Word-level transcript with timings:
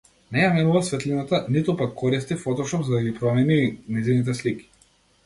Не 0.35 0.39
ја 0.43 0.47
менува 0.53 0.79
светлината, 0.85 1.41
ниту 1.55 1.75
пак 1.81 1.93
користи 1.99 2.37
фотошоп 2.45 2.87
за 2.87 2.95
да 2.95 3.03
ги 3.09 3.13
промени 3.21 3.59
нејзините 3.97 4.37
слики. 4.41 4.67